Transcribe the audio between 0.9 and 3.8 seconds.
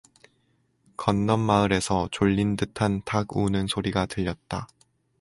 건넛마을에서 졸린 듯한 닭 우는